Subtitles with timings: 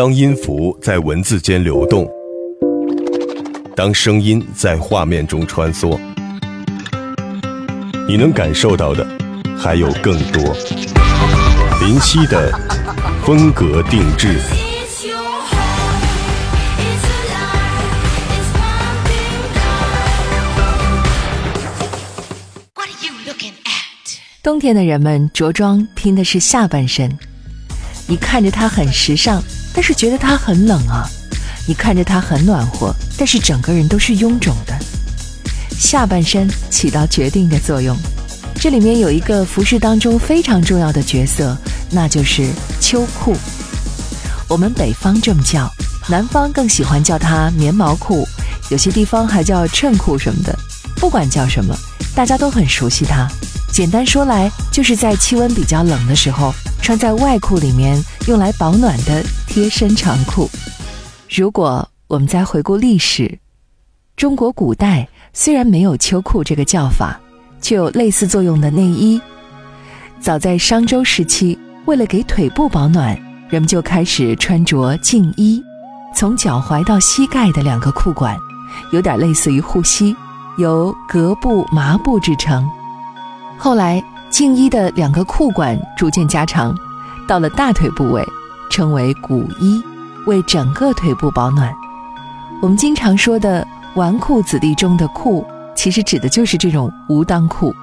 [0.00, 2.10] 当音符在文字间流动，
[3.76, 6.00] 当声音在画面中穿梭，
[8.08, 9.06] 你能感受到的
[9.58, 10.42] 还有更多。
[11.82, 12.50] 林夕的
[13.26, 14.40] 风格定制。
[24.42, 27.18] 冬天的人们着装拼的是下半身，
[28.08, 29.42] 你看着它很时尚，
[29.72, 31.08] 但是觉得它很冷啊；
[31.66, 34.74] 你看着它很暖和，但是整个人都是臃肿的。
[35.78, 37.96] 下半身起到决定的作用，
[38.56, 41.56] 这里面有一个服饰当中非常重要的角色，
[41.90, 43.34] 那就是秋裤。
[44.48, 45.70] 我们北方这么叫，
[46.08, 48.26] 南方更喜欢叫它棉毛裤，
[48.68, 50.56] 有些地方还叫衬裤什么的。
[50.96, 51.74] 不管叫什么，
[52.14, 53.26] 大家都很熟悉它。
[53.72, 56.52] 简单说来，就是在气温比较冷的时候，
[56.82, 60.48] 穿在外裤里面用来保暖的贴身长裤。
[61.28, 63.36] 如果我们再回顾历史，
[64.16, 67.18] 中国古代虽然没有秋裤这个叫法，
[67.60, 69.20] 却有类似作用的内衣。
[70.20, 75.60] 早在商周时期，为了给腿部保暖，人们就开始穿着净衣，
[76.14, 78.36] 从脚踝到膝盖的两个裤管，
[78.92, 80.14] 有点类似于护膝，
[80.58, 82.64] 由革布、麻布制成。
[83.58, 86.72] 后来，净衣的两个裤管逐渐加长，
[87.26, 88.24] 到了大腿部位，
[88.70, 89.82] 称为骨衣，
[90.26, 91.70] 为整个腿部保暖。
[92.62, 95.44] 我们经常说的“纨绔子弟”中的“绔”，
[95.76, 97.74] 其实指的就是这种无裆裤。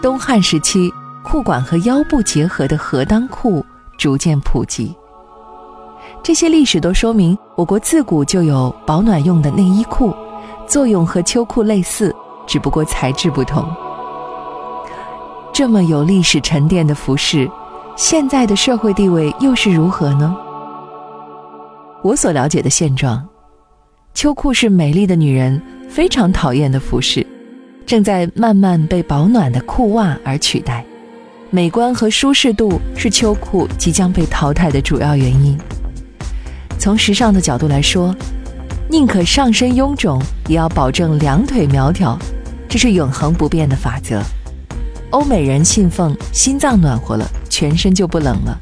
[0.00, 0.92] 东汉时期，
[1.22, 3.64] 裤管和腰部结合的合裆裤
[3.98, 4.94] 逐渐普及。
[6.22, 10.14] 这些历史都说明，我国自古就有保暖用的内衣裤，
[10.66, 12.14] 作用和秋裤类似，
[12.46, 13.66] 只不过材质不同。
[15.52, 17.50] 这么有历史沉淀的服饰，
[17.96, 20.36] 现在的社会地位又是如何呢？
[22.02, 23.24] 我所了解的现状，
[24.12, 27.24] 秋裤是美丽的女人非常讨厌的服饰，
[27.86, 30.84] 正在慢慢被保暖的裤袜而取代。
[31.50, 35.56] 美观和舒适度是秋裤即将被淘汰的主要原因。
[36.76, 38.12] 从时尚的角度来说，
[38.90, 42.18] 宁可上身臃肿，也要保证两腿苗条，
[42.68, 44.20] 这是永恒不变的法则。
[45.14, 48.60] 欧美人信奉心脏暖和了，全身就不冷了，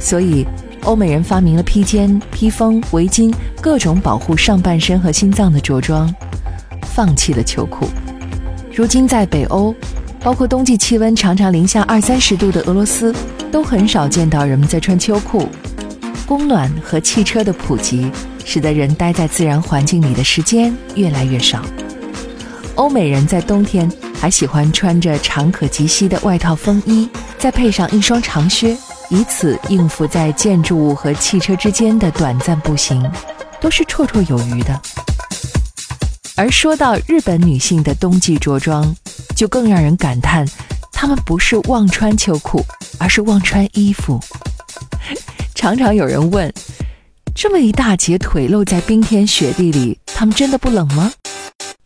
[0.00, 0.46] 所以
[0.84, 6.10] 欧美人发明了披肩、披风、围巾，各种保护上半身和心脏的着装，
[6.80, 7.86] 放弃了秋裤。
[8.74, 9.74] 如今在北欧，
[10.20, 13.14] 包括冬季气温常常零下二三十度的俄罗斯，
[13.52, 15.46] 都很少见到人们在穿秋裤。
[16.26, 18.10] 供暖和汽车的普及，
[18.46, 21.60] 使得人待在自然环境里的时间越来越少。
[22.76, 23.86] 欧美人在冬天。
[24.20, 28.76] 还喜欢穿着长可及膝的外套风衣，再配上一双长靴，
[29.08, 33.08] 以此应付在建筑物和汽车之间的短暂步行，
[33.60, 34.80] 都是绰绰有余的。
[36.34, 38.94] 而说到日本女性的冬季着装，
[39.34, 40.46] 就更让人感叹，
[40.92, 42.64] 她们不是忘穿秋裤，
[42.98, 44.20] 而是忘穿衣服。
[45.54, 46.52] 常常有人问：
[47.34, 51.12] 这么一大截腿露在冰天雪地里，她们真的不冷吗？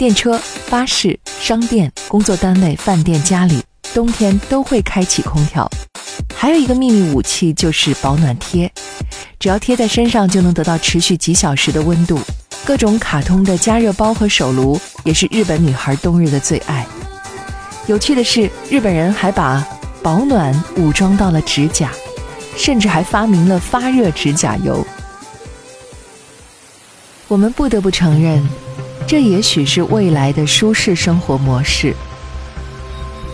[0.00, 0.40] 电车、
[0.70, 3.62] 巴士、商店、工作单位、饭店、家里，
[3.92, 5.70] 冬天都会开启空调。
[6.34, 8.72] 还有一个秘密武器就是保暖贴，
[9.38, 12.18] 只要贴在身上就能得到持续几小时的温度。
[12.64, 16.86] 各种卡通的加热包和手炉也是日本女孩冬日的最爱。
[17.86, 19.62] 有趣的是，日本人还把
[20.02, 21.92] 保暖武装到了指甲，
[22.56, 24.82] 甚至还发明了发热指甲油。
[27.28, 28.42] 我们不得不承认。
[29.10, 31.92] 这也许是未来的舒适生活模式。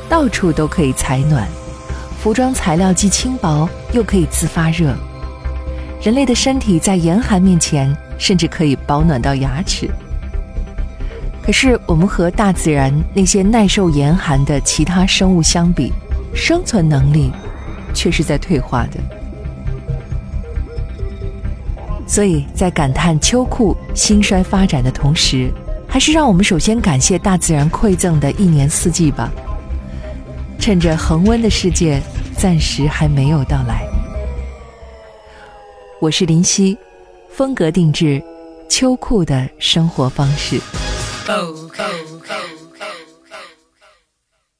[0.09, 1.47] 到处都可以采暖，
[2.19, 4.97] 服装材料既轻薄又可以自发热。
[6.01, 9.87] 人类的身体在严寒面前，甚至可以保暖到牙齿。
[11.43, 15.93] 可是，我们和大自然那些耐受严寒的其他生物相比，
[16.35, 17.31] 生存能力
[17.93, 18.99] 却是在退化的。
[22.07, 25.53] 所以在感叹秋裤兴衰发展的同时，
[25.89, 29.31] 还是让我们首先感谢大自然馈赠的一年四季吧。
[30.59, 32.03] 趁着恒温的世界
[32.37, 33.87] 暂时还没有到来，
[36.01, 36.77] 我是林夕，
[37.31, 38.23] 风格定制
[38.69, 40.61] 秋裤的生活方式。